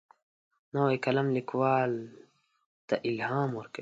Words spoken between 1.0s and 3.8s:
قلم لیکوال ته الهام ورکوي